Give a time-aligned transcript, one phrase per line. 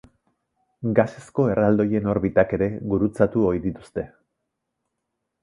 [0.99, 4.09] Gasezko erraldoien orbitak ere gurutzatu ohi dituzte.